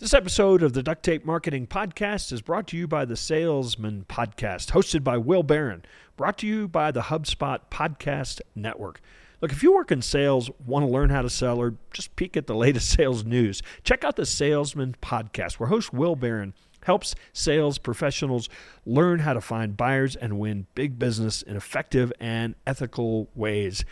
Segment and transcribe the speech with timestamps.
[0.00, 4.04] This episode of the Duct Tape Marketing Podcast is brought to you by the Salesman
[4.08, 5.84] Podcast, hosted by Will Barron,
[6.16, 9.00] brought to you by the HubSpot Podcast Network.
[9.40, 12.36] Look, if you work in sales, want to learn how to sell, or just peek
[12.36, 17.14] at the latest sales news, check out the Salesman Podcast, where host Will Barron helps
[17.32, 18.48] sales professionals
[18.84, 23.84] learn how to find buyers and win big business in effective and ethical ways.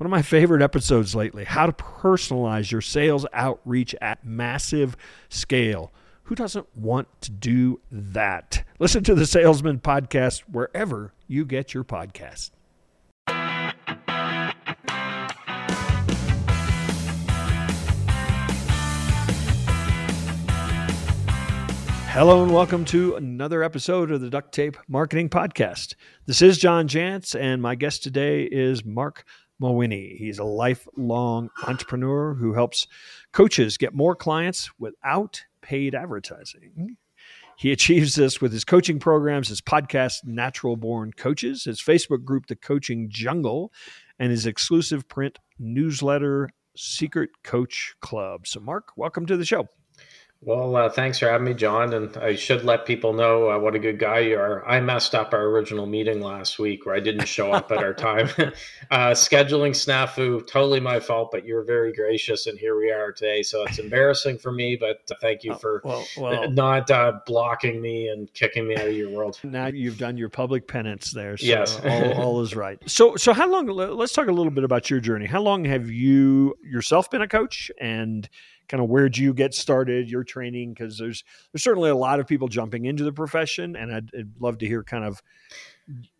[0.00, 4.96] One of my favorite episodes lately how to personalize your sales outreach at massive
[5.28, 5.92] scale.
[6.22, 8.64] Who doesn't want to do that?
[8.78, 12.52] Listen to the Salesman Podcast wherever you get your podcast.
[22.08, 25.94] Hello and welcome to another episode of the Duct Tape Marketing Podcast.
[26.24, 29.26] This is John Jantsch, and my guest today is Marc
[29.60, 30.16] Mawhinney.
[30.16, 32.86] He's a lifelong entrepreneur who helps
[33.32, 36.96] coaches get more clients without paid advertising.
[37.56, 42.46] He achieves this with his coaching programs, his podcast, Natural Born Coaches, his Facebook group,
[42.46, 43.70] The Coaching Jungle,
[44.18, 48.46] and his exclusive print newsletter, Secret Coach Club.
[48.46, 49.68] So, Marc, welcome to the show.
[50.42, 51.92] Well, uh, thanks for having me, John.
[51.92, 54.66] And I should let people know uh, what a good guy you are.
[54.66, 57.92] I messed up our original meeting last week where I didn't show up at our
[57.92, 58.30] time.
[58.90, 62.46] uh, scheduling snafu, totally my fault, but you're very gracious.
[62.46, 63.42] And here we are today.
[63.42, 67.82] So it's embarrassing for me, but thank you oh, for well, well, not uh, blocking
[67.82, 69.38] me and kicking me out of your world.
[69.44, 71.36] Now you've done your public penance there.
[71.36, 71.78] So yes.
[71.84, 72.78] all, all is right.
[72.86, 75.26] So, so how long, let's talk a little bit about your journey.
[75.26, 78.26] How long have you yourself been a coach and
[78.70, 80.72] kind of where'd you get started, your training?
[80.72, 84.30] Because there's there's certainly a lot of people jumping into the profession, and I'd, I'd
[84.38, 85.20] love to hear kind of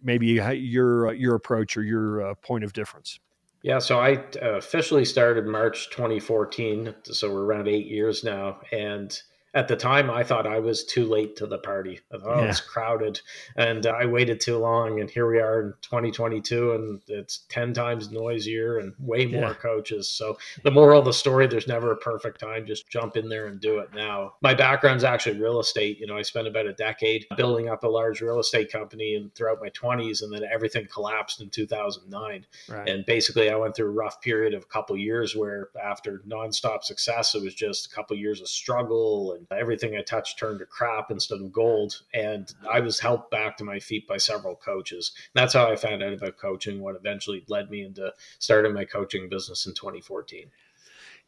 [0.03, 3.20] maybe your your approach or your uh, point of difference.
[3.62, 9.20] Yeah, so I uh, officially started March 2014, so we're around eight years now, and
[9.53, 12.01] at the time I thought I was too late to the party.
[12.12, 12.47] I thought oh, yeah.
[12.47, 13.20] oh, it's crowded
[13.57, 18.11] and I waited too long and here we are in 2022 and it's 10 times
[18.13, 19.55] noisier and way more yeah.
[19.55, 20.08] coaches.
[20.08, 23.47] So the moral of the story there's never a perfect time just jump in there
[23.47, 24.35] and do it now.
[24.41, 27.89] My background's actually real estate, you know, I spent about a decade building up a
[27.89, 32.47] large real estate company and throughout my 20s and then everything collapsed in 2009.
[32.69, 32.89] Right.
[32.89, 36.85] And basically I went through a rough period of a couple years where after nonstop
[36.85, 40.67] success it was just a couple years of struggle and everything I touched turned to
[40.67, 42.02] crap instead of gold.
[42.14, 45.12] And I was helped back to my feet by several coaches.
[45.34, 49.29] That's how I found out about coaching, what eventually led me into starting my coaching
[49.29, 50.50] business in 2014.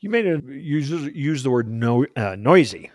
[0.00, 2.90] You made a use use the word no, uh, noisy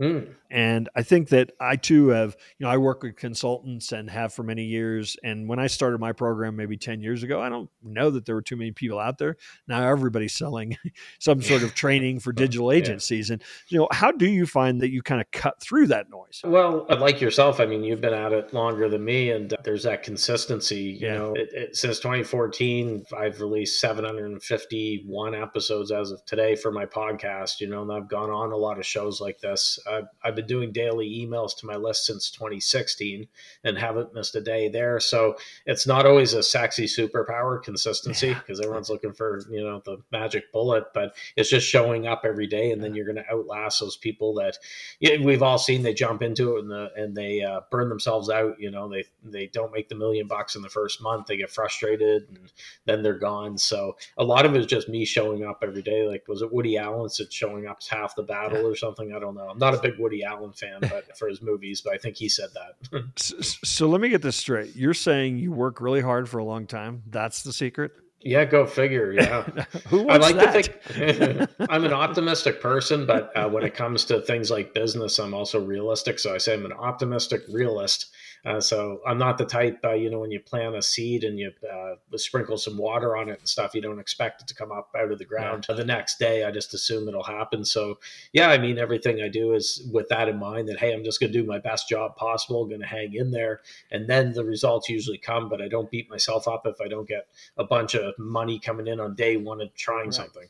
[0.00, 0.34] Mm.
[0.50, 4.32] And I think that I too have, you know, I work with consultants and have
[4.32, 5.16] for many years.
[5.24, 8.34] And when I started my program maybe 10 years ago, I don't know that there
[8.34, 9.36] were too many people out there.
[9.66, 10.76] Now everybody's selling
[11.18, 13.28] some sort of training for digital agencies.
[13.28, 13.34] Yeah.
[13.34, 16.42] And, you know, how do you find that you kind of cut through that noise?
[16.44, 20.02] Well, like yourself, I mean, you've been at it longer than me, and there's that
[20.02, 20.98] consistency.
[21.00, 21.14] You yeah.
[21.14, 27.60] know, it, it, since 2014, I've released 751 episodes as of today for my podcast,
[27.60, 29.78] you know, and I've gone on a lot of shows like this.
[29.88, 33.26] I've, I've been doing daily emails to my list since 2016
[33.64, 35.00] and haven't missed a day there.
[35.00, 38.66] So it's not always a sexy superpower consistency because yeah.
[38.66, 42.70] everyone's looking for, you know, the magic bullet, but it's just showing up every day.
[42.70, 44.58] And then you're going to outlast those people that
[45.00, 47.88] you know, we've all seen they jump into it and, the, and they uh, burn
[47.88, 48.58] themselves out.
[48.60, 51.26] You know, they, they don't make the million bucks in the first month.
[51.26, 52.52] They get frustrated and
[52.84, 53.58] then they're gone.
[53.58, 56.06] So a lot of it is just me showing up every day.
[56.06, 58.68] Like, was it Woody Allen said showing up is half the battle yeah.
[58.68, 59.12] or something?
[59.12, 59.48] I don't know.
[59.48, 62.28] I'm not a big Woody Allen fan, but for his movies, but I think he
[62.28, 63.02] said that.
[63.16, 64.74] so, so let me get this straight.
[64.76, 67.02] You're saying you work really hard for a long time.
[67.08, 67.92] That's the secret.
[68.26, 69.12] Yeah, go figure.
[69.12, 69.42] Yeah,
[69.88, 70.52] Who I like that?
[70.52, 75.20] to think I'm an optimistic person, but uh, when it comes to things like business,
[75.20, 76.18] I'm also realistic.
[76.18, 78.06] So I say I'm an optimistic realist.
[78.46, 81.36] Uh, so I'm not the type, uh, you know, when you plant a seed and
[81.36, 84.70] you uh, sprinkle some water on it and stuff, you don't expect it to come
[84.70, 85.74] up out of the ground yeah.
[85.74, 86.44] the next day.
[86.44, 87.64] I just assume it'll happen.
[87.64, 87.98] So
[88.32, 91.18] yeah, I mean, everything I do is with that in mind that, hey, I'm just
[91.18, 93.62] going to do my best job possible, going to hang in there.
[93.90, 97.08] And then the results usually come, but I don't beat myself up if I don't
[97.08, 97.26] get
[97.56, 100.14] a bunch of money coming in on day one of trying right.
[100.14, 100.48] something.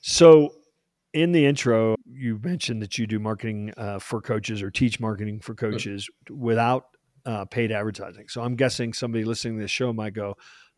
[0.00, 0.54] So
[1.12, 5.40] in the intro, you mentioned that you do marketing uh, for coaches or teach marketing
[5.40, 5.72] for mm-hmm.
[5.72, 6.40] coaches mm-hmm.
[6.40, 6.86] without
[7.26, 8.28] uh, paid advertising.
[8.28, 10.36] So I'm guessing somebody listening to this show might go,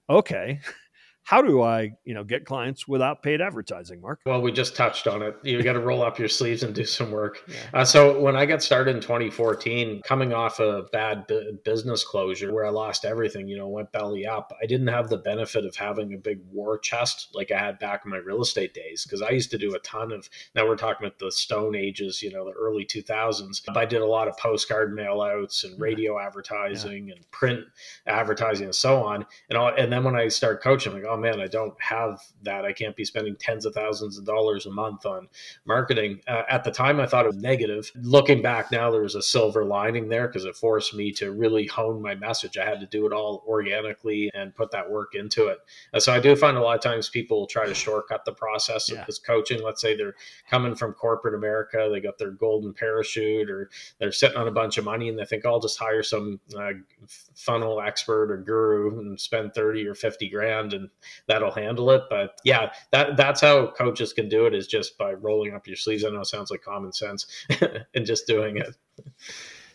[0.08, 0.60] okay,
[1.24, 4.20] how do I, you know, get clients without paid advertising, Marc?
[4.26, 5.34] Well, we just touched on it.
[5.42, 7.42] You got to roll up your sleeves and do some work.
[7.48, 7.80] Yeah.
[7.80, 11.26] Uh, so when I got started in 2014, coming off a bad
[11.64, 15.16] business closure where I lost everything, you know, went belly up, I didn't have the
[15.16, 18.74] benefit of having a big war chest like I had back in my real estate
[18.74, 20.28] days because I used to do a ton of.
[20.54, 23.62] Now we're talking about the Stone Ages, you know, the early 2000s.
[23.74, 27.14] I did a lot of postcard mail outs and radio advertising yeah.
[27.14, 27.64] and print
[28.06, 29.24] advertising and so on.
[29.48, 32.20] And all, and then when I started coaching, I'm like, oh man, I don't have
[32.42, 32.64] that.
[32.64, 35.28] I can't be spending tens of thousands of dollars a month on
[35.66, 36.20] marketing.
[36.26, 37.90] Uh, at the time, I thought it was negative.
[37.96, 41.66] Looking back now, there was a silver lining there because it forced me to really
[41.66, 42.58] hone my message.
[42.58, 45.58] I had to do it all organically and put that work into it.
[45.92, 48.90] Uh, so I do find a lot of times people try to shortcut the process
[48.90, 49.00] yeah.
[49.00, 49.62] of this coaching.
[49.62, 50.16] Let's say they're
[50.48, 54.78] coming from corporate America, they got their golden parachute, or they're sitting on a bunch
[54.78, 56.72] of money and they think, I'll just hire some uh,
[57.34, 60.88] funnel expert or guru and spend 30 or 50 grand and
[61.26, 62.02] that'll handle it.
[62.10, 65.76] But yeah, that that's how coaches can do it is just by rolling up your
[65.76, 66.04] sleeves.
[66.04, 67.26] I know it sounds like common sense
[67.94, 68.74] and just doing it.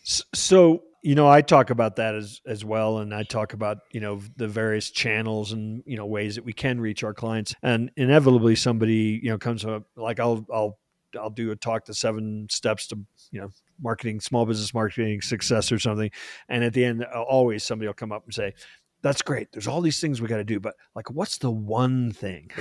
[0.03, 3.99] So you know i talk about that as as well and i talk about you
[3.99, 7.91] know the various channels and you know ways that we can reach our clients and
[7.95, 10.77] inevitably somebody you know comes up like i'll i'll
[11.19, 12.97] i'll do a talk to seven steps to
[13.31, 13.49] you know
[13.81, 16.11] marketing small business marketing success or something
[16.49, 18.53] and at the end uh, always somebody will come up and say
[19.01, 19.51] that's great.
[19.51, 22.51] There's all these things we got to do but like what's the one thing?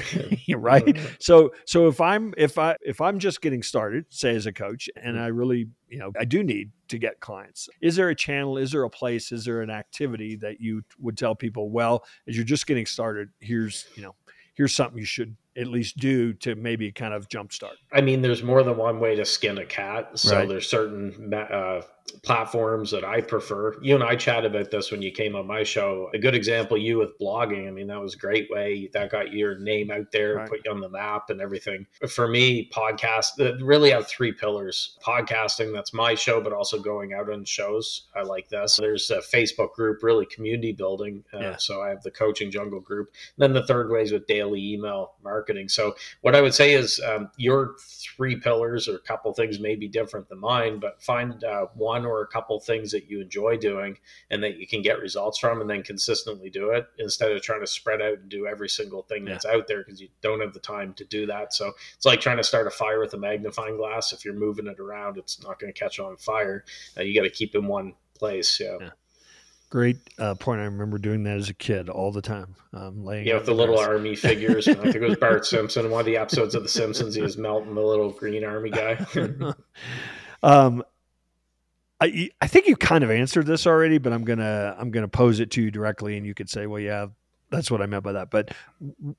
[0.58, 0.98] Right?
[1.20, 4.88] So so if i'm if i if i'm just getting started say as a coach
[4.96, 5.20] and mm.
[5.20, 8.72] i really you know i do need to get clients is there a channel is
[8.72, 12.44] there a place is there an activity that you would tell people well as you're
[12.44, 14.14] just getting started here's you know
[14.54, 18.42] here's something you should at least do to maybe kind of jumpstart i mean there's
[18.42, 20.48] more than one way to skin a cat so right.
[20.48, 21.80] there's certain uh,
[22.22, 23.76] platforms that I prefer.
[23.82, 26.10] You and I chatted about this when you came on my show.
[26.14, 27.68] A good example, you with blogging.
[27.68, 30.48] I mean, that was a great way that got your name out there, right.
[30.48, 31.86] put you on the map and everything.
[32.08, 34.98] For me, podcast really have three pillars.
[35.02, 38.06] Podcasting, that's my show, but also going out on shows.
[38.14, 38.76] I like this.
[38.76, 41.24] There's a Facebook group, really community building.
[41.32, 41.56] Uh, yeah.
[41.56, 43.08] So I have the coaching jungle group.
[43.36, 45.68] And then the third way is with daily email marketing.
[45.68, 49.76] So what I would say is um, your three pillars or a couple things may
[49.76, 53.20] be different than mine, but find uh, one one or a couple things that you
[53.20, 53.98] enjoy doing
[54.30, 57.60] and that you can get results from and then consistently do it instead of trying
[57.60, 59.32] to spread out and do every single thing yeah.
[59.32, 61.52] that's out there because you don't have the time to do that.
[61.52, 64.12] So it's like trying to start a fire with a magnifying glass.
[64.12, 66.64] If you're moving it around, it's not going to catch on fire.
[66.96, 68.60] Uh, you got to keep in one place.
[68.60, 68.76] Yeah.
[68.80, 68.90] yeah.
[69.70, 70.62] Great uh, point.
[70.62, 72.54] I remember doing that as a kid all the time.
[72.72, 74.66] Um, laying yeah, with the, the little army figures.
[74.66, 75.90] I think it was Bart Simpson.
[75.90, 79.04] One of the episodes of The Simpsons, he was melting the little green army guy.
[80.42, 80.82] um,
[82.00, 85.40] I I think you kind of answered this already, but I'm gonna I'm gonna pose
[85.40, 87.06] it to you directly, and you could say, well, yeah,
[87.50, 88.30] that's what I meant by that.
[88.30, 88.52] But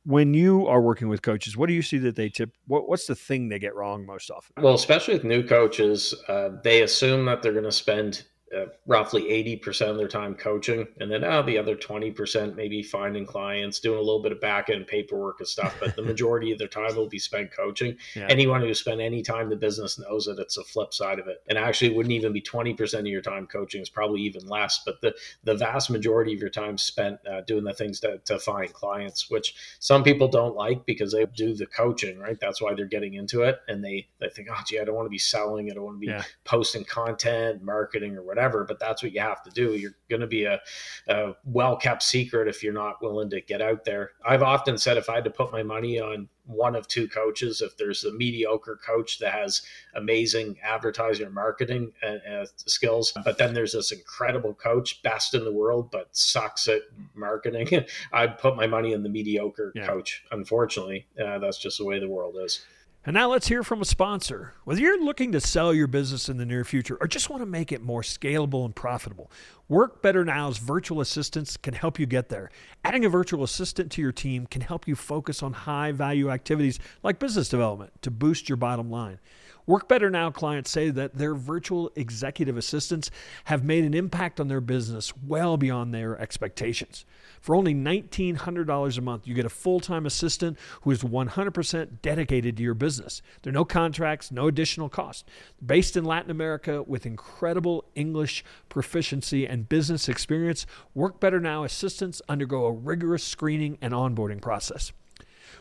[0.06, 2.52] when you are working with coaches, what do you see that they tip?
[2.68, 4.54] What, what's the thing they get wrong most often?
[4.62, 9.24] Well, especially with new coaches, uh, they assume that they're going to spend uh, roughly
[9.24, 13.98] 80% of their time coaching and then uh, the other 20% maybe finding clients doing
[13.98, 16.96] a little bit of back end paperwork and stuff but the majority of their time
[16.96, 18.26] will be spent coaching yeah.
[18.28, 21.28] anyone who spent any time in the business knows that it's a flip side of
[21.28, 24.46] it and actually it wouldn't even be 20% of your time coaching it's probably even
[24.48, 25.14] less but the
[25.44, 29.30] the vast majority of your time spent uh, doing the things to, to find clients
[29.30, 33.14] which some people don't like because they do the coaching right that's why they're getting
[33.14, 35.74] into it and they they think oh gee i don't want to be selling i
[35.74, 36.24] don't want to be yeah.
[36.46, 39.76] posting content marketing or whatever whatever, but that's what you have to do.
[39.76, 40.62] You're going to be a,
[41.08, 44.12] a well kept secret if you're not willing to get out there.
[44.26, 47.62] I've often said if I had to put my money on one of two coaches,
[47.62, 49.62] if there's a mediocre coach that has
[49.94, 55.44] amazing advertising and marketing uh, uh, skills, but then there's this incredible coach, best in
[55.44, 56.82] the world, but sucks at
[57.14, 59.86] marketing, I'd put my money in the mediocre yeah.
[59.86, 60.24] coach.
[60.32, 62.66] Unfortunately, uh, that's just the way the world is.
[63.06, 64.56] And now let's hear from a sponsor.
[64.66, 67.46] Whether you're looking to sell your business in the near future or just want to
[67.46, 69.32] make it more scalable and profitable,
[69.70, 72.52] Work Better Now's virtual assistants can help you get there.
[72.84, 76.78] Adding a virtual assistant to your team can help you focus on high value activities
[77.02, 79.20] like business development to boost your bottom line.
[79.70, 83.12] Work Better Now clients say that their virtual executive assistants
[83.44, 87.06] have made an impact on their business well beyond their expectations.
[87.40, 92.58] For only $1,900 a month, you get a full time assistant who is 100% dedicated
[92.58, 93.22] to your business.
[93.44, 95.30] There are no contracts, no additional cost.
[95.64, 102.24] Based in Latin America with incredible English proficiency and business experience, Work Better Now assistants
[102.28, 104.94] undergo a rigorous screening and onboarding process.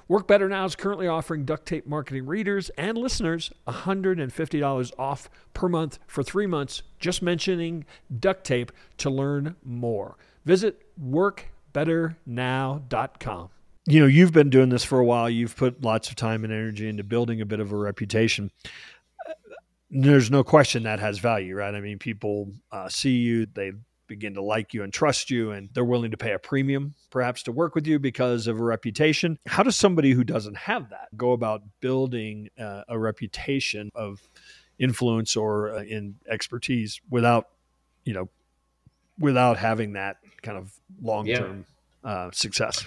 [0.09, 5.69] Work Better Now is currently offering duct tape marketing readers and listeners $150 off per
[5.69, 7.85] month for three months, just mentioning
[8.19, 10.17] duct tape to learn more.
[10.45, 13.49] Visit workbetternow.com.
[13.87, 15.31] you know, you've been doing this for a while.
[15.31, 18.51] You've put lots of time and energy into building a bit of a reputation.
[19.91, 21.75] There's no question that has value, right?
[21.75, 23.73] I mean, people uh, see you, they
[24.09, 27.43] begin to like you and trust you, and they're willing to pay a premium perhaps
[27.45, 29.39] to work with you because of a reputation.
[29.47, 34.21] How does somebody who doesn't have that go about building uh, a reputation of
[34.79, 37.49] influence or uh, in expertise without,
[38.05, 38.29] you know,
[39.19, 41.67] without having that kind of long term
[42.05, 42.11] yeah.
[42.11, 42.87] uh, success?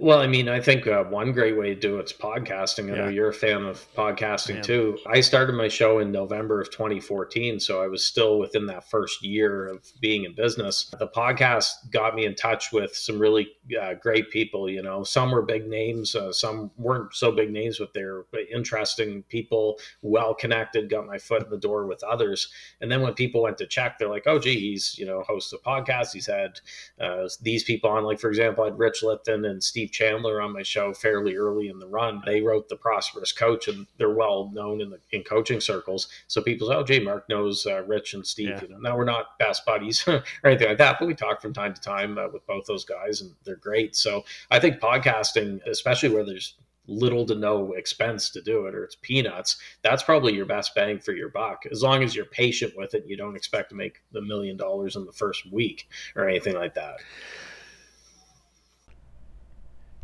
[0.00, 2.92] Well, I mean, I think uh, one great way to do it's podcasting.
[2.92, 3.02] I yeah.
[3.02, 4.96] know you're a fan of podcasting too.
[5.06, 9.24] I started my show in November of 2014, so I was still within that first
[9.24, 10.90] year of being in business.
[10.98, 13.48] The podcast got me in touch with some really
[13.80, 14.70] uh, great people.
[14.70, 19.22] You know, some were big names, uh, some weren't so big names, but they're interesting
[19.24, 20.90] people, well connected.
[20.90, 22.48] Got my foot in the door with others,
[22.80, 25.52] and then when people went to check, they're like, "Oh, gee, he's you know hosts
[25.52, 26.12] a podcast.
[26.12, 26.60] He's had
[27.00, 28.04] uh, these people on.
[28.04, 31.68] Like for example, I had Rich Litvin and Steve." Chandler on my show fairly early
[31.68, 32.22] in the run.
[32.24, 36.08] They wrote The Prosperous Coach, and they're well known in the in coaching circles.
[36.26, 38.62] So people say, "Oh, gee, Marc knows uh, Rich and Steve." Yeah.
[38.62, 41.52] You know, now we're not best buddies or anything like that, but we talk from
[41.52, 43.96] time to time uh, with both those guys, and they're great.
[43.96, 46.54] So I think podcasting, especially where there's
[46.88, 50.98] little to no expense to do it or it's peanuts that's probably your best bang
[50.98, 54.02] for your buck as long as you're patient with it you don't expect to make
[54.12, 56.96] the million dollars in the first week or anything like that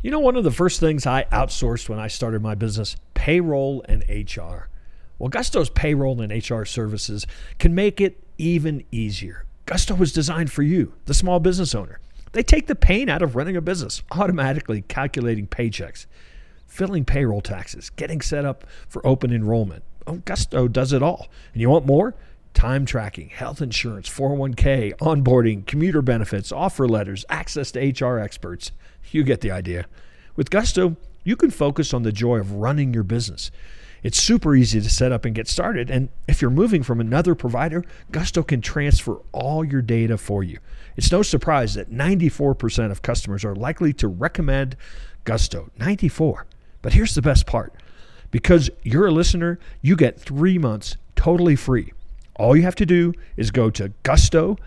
[0.05, 3.83] you know, one of the first things I outsourced when I started my business payroll
[3.89, 4.69] and HR.
[5.17, 7.25] Well, Gusto's payroll and HR services
[7.57, 9.45] can make it even easier.
[9.65, 11.99] Gusto was designed for you, the small business owner.
[12.33, 16.05] They take the pain out of running a business, automatically calculating paychecks,
[16.67, 19.83] filling payroll taxes, getting set up for open enrollment.
[20.07, 21.27] Oh, Gusto does it all.
[21.53, 22.15] And you want more?
[22.53, 28.71] Time tracking, health insurance, 401k, onboarding, commuter benefits, offer letters, access to HR experts.
[29.11, 29.87] You get the idea.
[30.35, 33.51] With Gusto, you can focus on the joy of running your business.
[34.03, 35.89] It's super easy to set up and get started.
[35.89, 40.59] And if you're moving from another provider, Gusto can transfer all your data for you.
[40.95, 44.77] It's no surprise that 94% of customers are likely to recommend
[45.23, 45.71] Gusto.
[45.79, 46.45] 94.
[46.85, 47.73] But here's the best part.
[48.29, 51.91] Because you're a listener, you get 3 months totally free.
[52.35, 54.59] All you have to do is go to gusto.com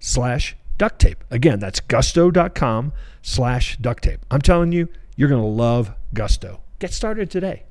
[0.00, 1.22] slash duct tape.
[1.30, 4.24] Again, that's gusto.com slash duct tape.
[4.30, 6.62] I'm telling you, you're going to love Gusto.
[6.78, 7.64] Get started today.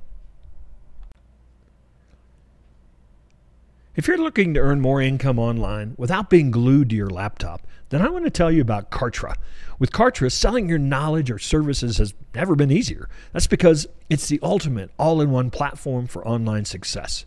[3.98, 8.00] If you're looking to earn more income online without being glued to your laptop, then
[8.00, 9.34] I want to tell you about Kartra.
[9.80, 13.10] With Kartra, selling your knowledge or services has never been easier.
[13.34, 17.26] That's because it's the ultimate all in one platform for online success.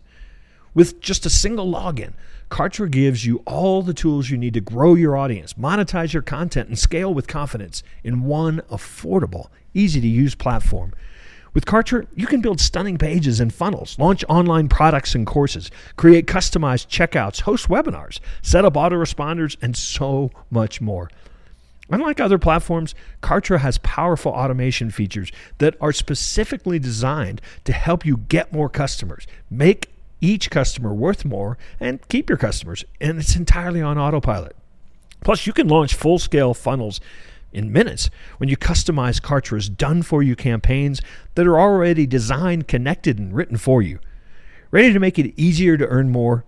[0.73, 2.13] With just a single login,
[2.49, 6.69] Kartra gives you all the tools you need to grow your audience, monetize your content,
[6.69, 10.93] and scale with confidence in one affordable, easy to use platform.
[11.53, 16.25] With Kartra, you can build stunning pages and funnels, launch online products and courses, create
[16.25, 21.09] customized checkouts, host webinars, set up autoresponders, and so much more.
[21.89, 28.15] Unlike other platforms, Kartra has powerful automation features that are specifically designed to help you
[28.15, 29.89] get more customers, make
[30.21, 32.85] each customer worth more and keep your customers.
[33.01, 34.55] And it's entirely on autopilot.
[35.21, 37.01] Plus, you can launch full scale funnels
[37.53, 41.01] in minutes when you customize Kartra's done for you campaigns
[41.35, 43.99] that are already designed, connected, and written for you.
[44.71, 46.45] Ready to make it easier to earn more?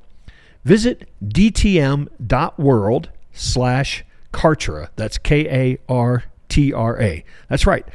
[0.64, 4.90] Visit dtm.world slash Kartra.
[4.96, 7.26] That's K A R T R A.
[7.50, 7.86] That's right.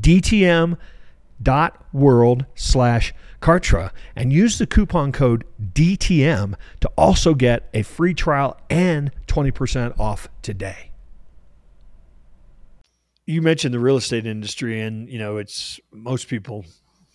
[0.00, 0.76] dtm.world
[2.54, 9.10] slash Kartra and use the coupon code DTM to also get a free trial and
[9.26, 10.93] 20% off today.
[13.26, 16.64] You mentioned the real estate industry, and you know, it's most people.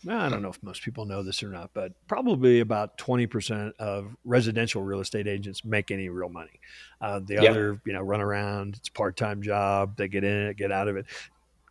[0.07, 4.15] I don't know if most people know this or not, but probably about 20% of
[4.23, 6.61] residential real estate agents make any real money.
[7.01, 7.51] Uh, the yeah.
[7.51, 10.87] other, you know, run around, it's part time job, they get in it, get out
[10.87, 11.05] of it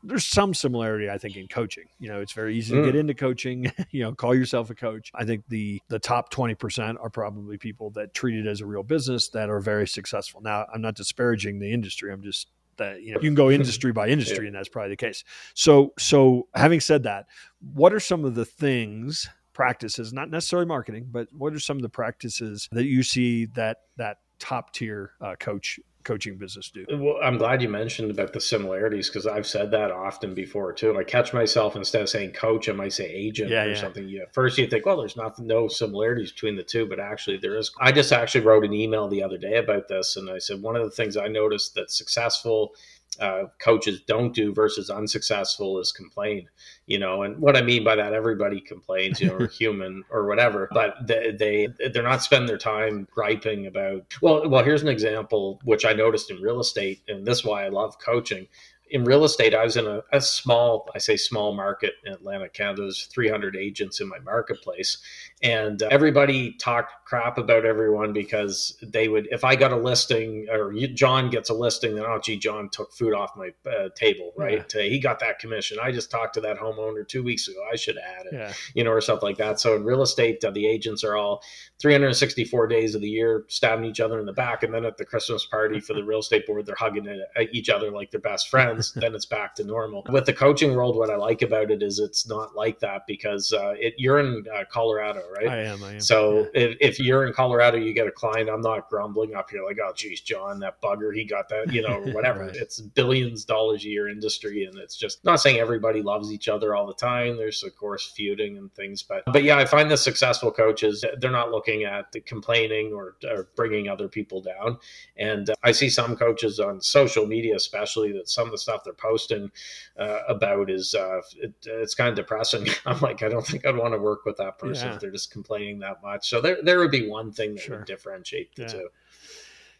[0.02, 3.00] there's some similarity i think in coaching you know it's very easy to get mm.
[3.00, 7.10] into coaching you know call yourself a coach i think the the top 20% are
[7.10, 10.80] probably people that treat it as a real business that are very successful now i'm
[10.80, 12.48] not disparaging the industry i'm just
[12.78, 14.48] that you know you can go industry by industry yeah.
[14.48, 17.26] and that's probably the case so so having said that
[17.74, 21.82] what are some of the things practices not necessarily marketing but what are some of
[21.82, 26.86] the practices that you see that that top tier uh, coach coaching business do.
[26.90, 30.96] Well, I'm glad you mentioned about the similarities because I've said that often before too.
[30.96, 33.80] I catch myself instead of saying coach, I might say agent yeah, or yeah.
[33.80, 34.08] something.
[34.08, 34.22] Yeah.
[34.32, 37.70] First, you think, well, there's nothing, no similarities between the two, but actually there is.
[37.78, 40.76] I just actually wrote an email the other day about this, and I said one
[40.76, 42.72] of the things I noticed that successful
[43.20, 46.48] uh, coaches don't do versus unsuccessful is complain.
[46.86, 49.20] You know, and what I mean by that, everybody complains.
[49.20, 53.66] You know, or human or whatever, but they, they they're not spending their time griping
[53.66, 54.14] about.
[54.22, 57.64] Well, well, here's an example which I noticed in real estate, and this is why
[57.64, 58.46] I love coaching
[58.90, 62.54] in real estate, I was in a, a, small, I say small market in Atlantic
[62.54, 62.82] Canada.
[62.82, 64.98] There's 300 agents in my marketplace.
[65.42, 70.46] And uh, everybody talked crap about everyone because they would, if I got a listing
[70.50, 73.90] or you, John gets a listing, then, oh, gee, John took food off my uh,
[73.94, 74.64] table, right?
[74.74, 74.82] Yeah.
[74.82, 75.78] he got that commission.
[75.80, 77.60] I just talked to that homeowner two weeks ago.
[77.72, 78.52] I should add it, yeah.
[78.74, 79.60] you know, or stuff like that.
[79.60, 81.42] So in real estate, uh, the agents are all
[81.80, 84.62] 364 days of the year stabbing each other in the back.
[84.62, 87.06] And then at the Christmas party for the real estate board, they're hugging
[87.52, 88.77] each other like they're best friends.
[88.94, 90.04] Then it's back to normal.
[90.08, 93.52] With the coaching world, what I like about it is it's not like that because
[93.52, 95.48] uh, it, you're in uh, Colorado, right?
[95.48, 95.82] I am.
[95.82, 96.00] I am.
[96.00, 96.62] So yeah.
[96.62, 98.48] if, if you're in Colorado, you get a client.
[98.48, 101.82] I'm not grumbling up here like, oh, geez, John, that bugger, he got that, you
[101.82, 102.46] know, whatever.
[102.46, 102.56] right.
[102.56, 106.74] It's billions dollars a year industry, and it's just not saying everybody loves each other
[106.74, 107.36] all the time.
[107.36, 111.30] There's of course feuding and things, but but yeah, I find the successful coaches they're
[111.30, 114.78] not looking at the complaining or, or bringing other people down.
[115.16, 118.84] And uh, I see some coaches on social media, especially that some of the stuff
[118.84, 119.50] they're posting
[119.98, 122.66] uh, about is uh, it, it's kind of depressing.
[122.86, 124.94] I'm like, I don't think I'd want to work with that person yeah.
[124.94, 126.28] if they're just complaining that much.
[126.28, 127.78] So there, there would be one thing that sure.
[127.78, 128.68] would differentiate the yeah.
[128.68, 128.88] two.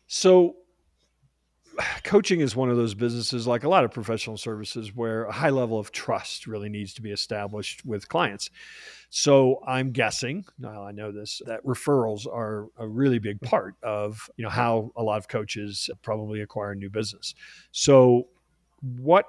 [0.07, 0.57] So
[2.04, 5.50] coaching is one of those businesses like a lot of professional services where a high
[5.50, 8.50] level of trust really needs to be established with clients
[9.11, 14.30] so i'm guessing now i know this that referrals are a really big part of
[14.37, 17.35] you know how a lot of coaches probably acquire new business
[17.71, 18.26] so
[18.80, 19.26] what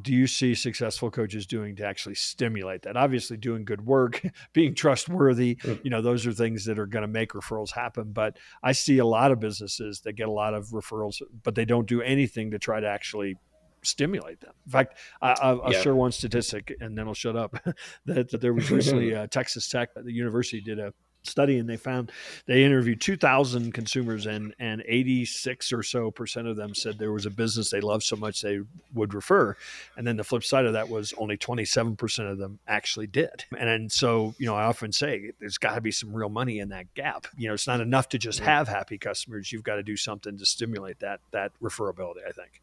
[0.00, 4.74] do you see successful coaches doing to actually stimulate that obviously doing good work being
[4.74, 5.78] trustworthy mm.
[5.84, 8.98] you know those are things that are going to make referrals happen but i see
[8.98, 12.50] a lot of businesses that get a lot of referrals but they don't do anything
[12.50, 13.36] to try to actually
[13.82, 15.82] stimulate them in fact I, will yeah.
[15.82, 17.56] share one statistic and then i'll shut up
[18.06, 20.94] that, that there was recently uh, texas tech the university did a
[21.24, 22.10] study and they found
[22.46, 27.26] they interviewed 2000 consumers and and 86 or so percent of them said there was
[27.26, 28.60] a business they loved so much they
[28.94, 29.56] would refer.
[29.96, 33.44] And then the flip side of that was only 27% of them actually did.
[33.58, 36.58] And, and so you know i often say there's got to be some real money
[36.58, 37.26] in that gap.
[37.36, 39.52] You know it's not enough to just have happy customers.
[39.52, 42.62] You've got to do something to stimulate that that referability i think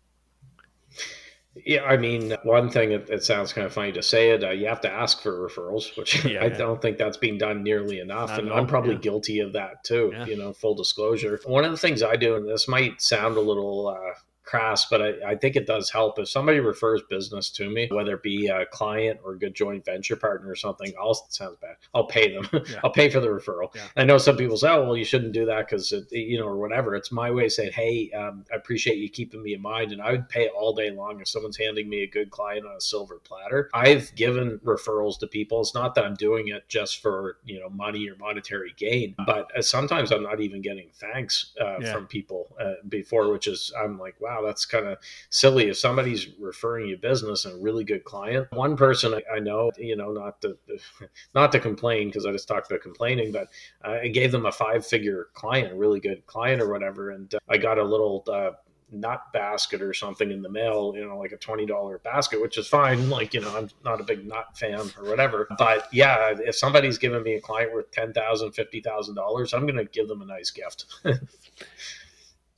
[1.65, 4.43] yeah, I mean, one thing it, it, sounds kind of funny to say it.
[4.43, 6.57] Uh, you have to ask for referrals, which yeah, I yeah.
[6.57, 8.99] don't think that's being done nearly enough, Not and I'm probably yeah.
[8.99, 10.13] guilty of that too.
[10.25, 11.39] You know, full disclosure.
[11.45, 15.01] One of the things I do, and this might sound a little uh, crass, but
[15.01, 16.17] I, I, think it does help.
[16.17, 19.85] If somebody refers business to me, whether it be a client or a good joint
[19.85, 21.75] venture partner or something, I'll sounds bad.
[21.93, 22.47] I'll pay them.
[22.69, 22.81] Yeah.
[22.83, 23.73] I'll pay for the referral.
[23.73, 23.83] Yeah.
[23.95, 26.57] I know some people say, "Oh, well, you shouldn't do that because you know or
[26.57, 29.91] whatever." It's my way of saying, "Hey, um, I appreciate you keeping me in mind,"
[29.91, 32.75] and I would pay all day long if someone's handing me a good client on
[32.75, 33.69] a silver platter.
[33.73, 35.61] I've given referrals to people.
[35.61, 39.47] It's not that I'm doing it just for you know money or monetary gain, but
[39.57, 41.93] uh, sometimes I'm not even getting thanks uh, yeah.
[41.93, 44.97] from people uh, before, which is I'm like, wow wow, that's kind of
[45.29, 45.69] silly.
[45.69, 49.95] If somebody's referring you business and a really good client, one person I, know, you
[49.95, 50.57] know, not to
[51.35, 53.49] not to complain because I just talked about complaining, but
[53.83, 57.39] I gave them a five figure client, a really good client or whatever, and uh,
[57.47, 58.23] I got a little.
[58.27, 58.51] Uh,
[58.91, 62.67] nut basket or something in the mail, you know, like a $20 basket, which is
[62.67, 63.07] fine.
[63.19, 65.47] Like, you know, I'm not a big nut fan or whatever.
[65.59, 70.07] But yeah, if somebody's giving me a client worth $10,000, $50,000, I'm going to give
[70.07, 70.85] them a nice gift.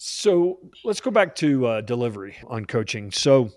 [0.04, 3.12] So let's go back to uh, delivery on coaching.
[3.12, 3.52] So,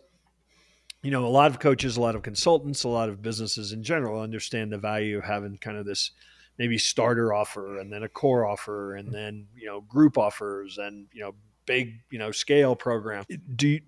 [1.03, 3.83] you know, a lot of coaches, a lot of consultants, a lot of businesses in
[3.83, 6.11] general understand the value of having kind of this
[6.59, 11.07] maybe starter offer and then a core offer and then, you know, group offers and,
[11.15, 13.25] you know, big, you know, scale program.
[13.57, 13.81] Do you,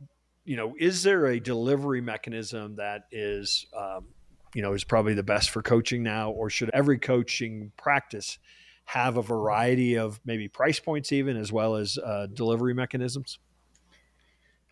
[0.46, 4.06] you know, is there a delivery mechanism that is, um,
[4.54, 8.38] you know, is probably the best for coaching now, or should every coaching practice
[8.86, 13.38] have a variety of maybe price points, even as well as uh, delivery mechanisms?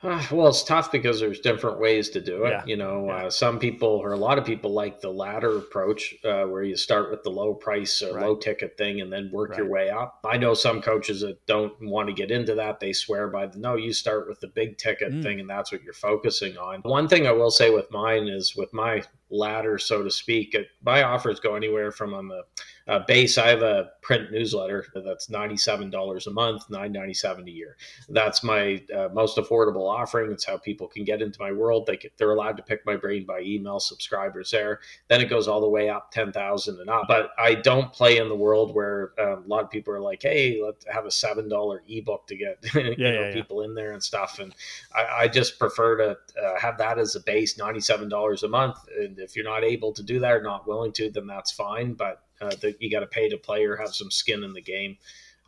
[0.04, 2.50] Uh, well, it's tough because there's different ways to do it.
[2.50, 2.62] Yeah.
[2.66, 3.14] You know, yeah.
[3.14, 6.76] uh, some people or a lot of people like the ladder approach, uh, where you
[6.76, 8.26] start with the low price or right.
[8.26, 9.60] low ticket thing and then work right.
[9.60, 10.20] your way up.
[10.26, 12.80] I know some coaches that don't want to get into that.
[12.80, 15.22] They swear by the no, you start with the big ticket mm.
[15.22, 16.80] thing and that's what you're focusing on.
[16.82, 19.02] One thing I will say with mine is with my
[19.34, 20.56] ladder, so to speak.
[20.84, 22.42] My offers go anywhere from on the
[22.86, 23.38] uh, base.
[23.38, 27.76] I have a print newsletter that's ninety-seven dollars a month, nine ninety-seven a year.
[28.10, 30.30] That's my uh, most affordable offering.
[30.30, 31.86] It's how people can get into my world.
[31.86, 33.80] They they're allowed to pick my brain by email.
[33.80, 34.80] Subscribers there.
[35.08, 37.04] Then it goes all the way up ten thousand and up.
[37.08, 40.22] But I don't play in the world where um, a lot of people are like,
[40.22, 43.68] "Hey, let's have a seven dollar ebook to get you know, yeah, people yeah.
[43.68, 44.54] in there and stuff." And
[44.94, 46.10] I, I just prefer to
[46.42, 48.76] uh, have that as a base, ninety-seven dollars a month.
[48.98, 51.94] And if you're not able to do that or not willing to, then that's fine.
[51.94, 54.62] But uh, that you got to pay to play or have some skin in the
[54.62, 54.96] game.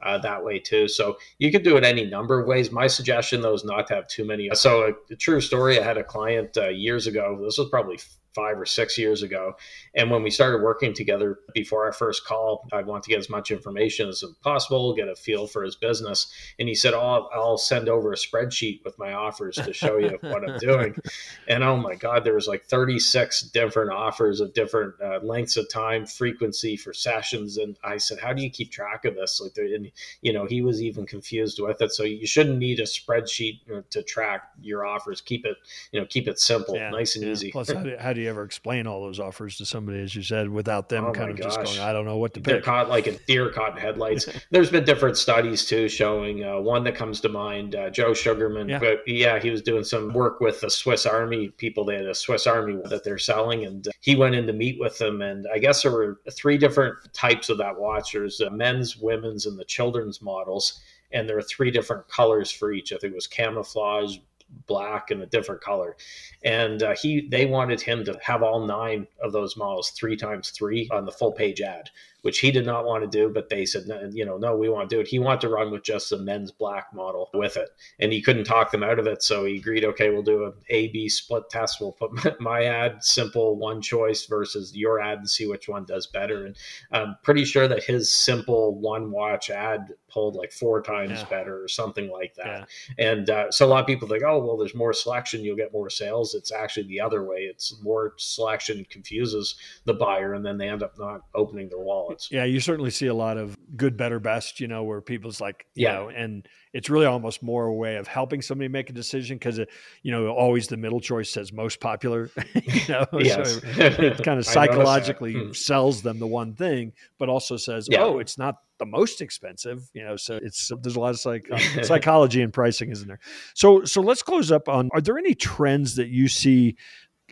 [0.03, 0.89] Uh, that way too.
[0.89, 2.71] So you could do it any number of ways.
[2.71, 4.51] My suggestion though is not to have too many.
[4.53, 5.81] So a, a true story.
[5.81, 7.39] I had a client uh, years ago.
[7.43, 7.99] This was probably
[8.37, 9.57] five or six years ago.
[9.95, 13.31] And when we started working together before our first call, I want to get as
[13.31, 16.31] much information as possible, get a feel for his business.
[16.59, 19.97] And he said, Oh, I'll, I'll send over a spreadsheet with my offers to show
[19.97, 20.95] you what I'm doing.
[21.49, 25.71] And oh my God, there was like 36 different offers of different uh, lengths of
[25.71, 27.57] time, frequency for sessions.
[27.57, 29.41] And I said, How do you keep track of this?
[29.41, 29.91] Like, and,
[30.23, 31.93] you know, he was even confused with it.
[31.93, 35.21] So you shouldn't need a spreadsheet to track your offers.
[35.21, 35.57] Keep it,
[35.93, 37.33] you know, keep it simple, yeah, nice and yeah.
[37.33, 37.53] easy.
[37.53, 40.15] Plus, how do, how do you you ever explain all those offers to somebody, as
[40.15, 41.55] you said, without them oh kind of gosh.
[41.55, 42.65] just going, I don't know what to They're pick?
[42.65, 44.29] caught like a deer caught in headlights.
[44.51, 48.69] There's been different studies too showing uh, one that comes to mind, uh, Joe Sugarman.
[48.69, 48.79] Yeah.
[48.79, 51.85] But yeah, he was doing some work with the Swiss Army people.
[51.85, 54.79] They had a Swiss Army that they're selling, and uh, he went in to meet
[54.81, 55.23] with them.
[55.23, 58.13] And I guess there were three different types of that watch.
[58.13, 60.81] There's the men's, women's, and the children's models
[61.13, 62.93] and there are three different colors for each.
[62.93, 64.19] I think it was camouflage,
[64.67, 65.97] black and a different color.
[66.45, 70.51] And uh, he they wanted him to have all nine of those models three times
[70.51, 71.91] three on the full page ad
[72.27, 73.33] which he did not want to do.
[73.33, 75.07] But they said, you know, no, we want to do it.
[75.07, 77.69] He wanted to run with just the men's black model with it,
[78.01, 79.23] and he couldn't talk them out of it.
[79.23, 81.81] So he agreed, okay, we'll do an A B split test.
[81.81, 86.09] We'll put my ad simple one choice versus your ad and see which one does
[86.09, 86.47] better.
[86.47, 86.57] And
[86.91, 91.25] I'm pretty sure that his simple one watch ad pulled like four times yeah.
[91.29, 92.67] better or something like that.
[92.99, 93.13] Yeah.
[93.13, 95.75] And uh, so a lot of people think, oh, well, there's more selection, you'll get
[95.75, 96.35] more sales.
[96.35, 97.41] It's actually the other way.
[97.41, 102.31] It's more selection confuses the buyer, and then they end up not opening their wallets.
[102.33, 105.67] Yeah, you certainly see a lot of good, better, best, you know, where people's like,
[105.75, 105.93] you yeah.
[105.93, 109.59] know, and it's really almost more a way of helping somebody make a decision because,
[110.03, 113.53] you know, always the middle choice says most popular, you know, yes.
[113.53, 115.53] so it kind of psychologically hmm.
[115.53, 118.03] sells them the one thing, but also says, yeah.
[118.03, 121.49] oh, it's not the most expensive, you know, so it's, there's a lot of psych,
[121.51, 123.21] um, psychology and pricing, isn't there?
[123.55, 126.77] So, so let's close up on, are there any trends that you see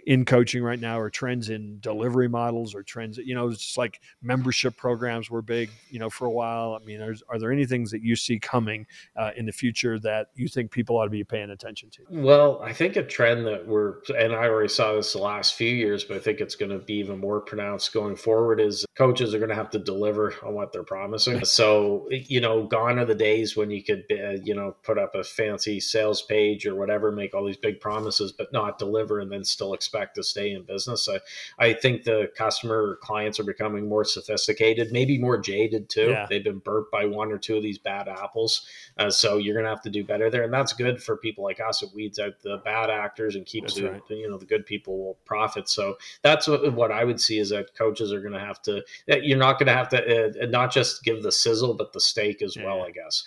[0.07, 3.79] in coaching right now or trends in delivery models or trends you know it's just
[3.79, 6.79] like membership programs were big you know for a while.
[6.81, 8.87] I mean are there any things that you see coming
[9.17, 12.03] uh, in the future that you think people ought to be paying attention to?
[12.11, 15.71] Well i think a trend that we're and i already saw this the last few
[15.71, 19.35] years but i think it's going to be even more pronounced going forward is coaches
[19.35, 21.45] are going to have to deliver on what they're promising.
[21.45, 25.15] So you know gone are the days when you could uh, you know put up
[25.15, 29.31] a fancy sales page or whatever make all these big promises but not deliver and
[29.31, 31.09] then still expect expect to stay in business.
[31.09, 31.21] I,
[31.59, 36.11] I think the customer clients are becoming more sophisticated, maybe more jaded too.
[36.11, 36.27] Yeah.
[36.29, 38.67] They've been burnt by one or two of these bad apples.
[38.99, 40.43] Uh, so you're going to have to do better there.
[40.43, 41.83] And that's good for people like us.
[41.83, 44.03] It weeds out the bad actors and keeps the, right.
[44.09, 45.69] you know, the good people will profit.
[45.69, 48.83] So that's what, what I would see is that coaches are going to have to,
[49.07, 52.43] you're not going to have to uh, not just give the sizzle, but the steak
[52.43, 52.65] as yeah.
[52.65, 53.25] well, I guess.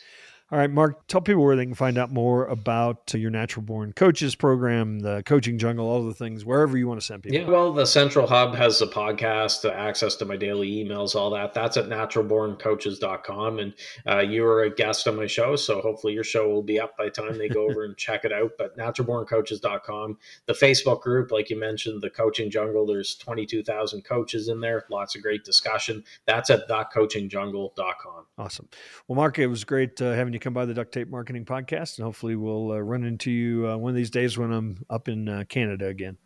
[0.50, 3.92] All right, Marc, tell people where they can find out more about your Natural Born
[3.92, 7.38] Coaches program, the Coaching Jungle, all the things, wherever you want to send people.
[7.38, 11.54] Yeah, well, the Central Hub has a podcast, access to my daily emails, all that.
[11.54, 13.60] That's at naturalborncoaches.com.
[13.60, 13.74] And
[14.08, 16.96] uh, you were a guest on my show, so hopefully your show will be up
[16.96, 18.52] by the time they go over and check it out.
[18.58, 20.18] But naturalborncoaches.com.
[20.46, 25.14] The Facebook group, like you mentioned, the Coaching Jungle, there's 22,000 coaches in there, lots
[25.14, 26.06] of great discussion.
[26.26, 28.26] That's at thecoachingjungle.com.
[28.38, 28.70] Awesome.
[29.10, 31.46] Well, Marc, it was great uh, having you you come by the Duct Tape Marketing
[31.46, 34.86] Podcast, and hopefully we'll uh, run into you uh, one of these days when I'm
[34.88, 36.18] up in uh, Canada again.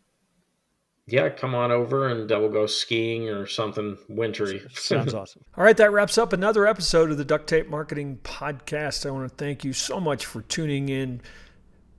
[1.06, 4.62] Yeah, come on over and uh, we'll go skiing or something wintry.
[4.74, 5.42] Sounds awesome.
[5.56, 9.06] All right, that wraps up another episode of the Duct Tape Marketing Podcast.
[9.06, 11.22] I want to thank you so much for tuning in.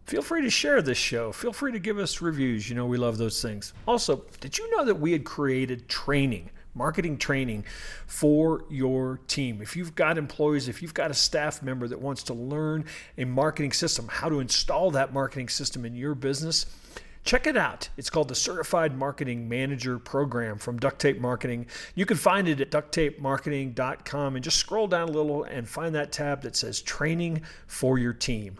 [0.06, 1.32] Feel free to share this show.
[1.32, 2.70] Feel free to give us reviews.
[2.70, 3.74] You know, we love those things.
[3.88, 6.52] Also, did you know that we had created training?
[6.76, 7.66] Marketing training
[8.08, 9.62] for your team.
[9.62, 12.86] If you've got employees, if you've got a staff member that wants to learn
[13.18, 16.66] a marketing system, how to install that marketing system in your business,
[17.24, 17.90] check it out.
[17.98, 21.68] It's called the Certified Marketing Manager Program from Duct Tape Marketing.
[21.96, 26.12] You can find it at ducttapemarketing.com and just scroll down a little and find that
[26.12, 28.60] tab that says Training for Your Team.